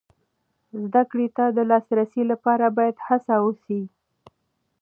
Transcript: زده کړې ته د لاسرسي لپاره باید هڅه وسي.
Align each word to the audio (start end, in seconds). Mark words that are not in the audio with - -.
زده 0.83 1.01
کړې 1.11 1.27
ته 1.37 1.45
د 1.57 1.59
لاسرسي 1.71 2.23
لپاره 2.31 2.65
باید 2.77 2.95
هڅه 3.07 3.35
وسي. 3.45 3.81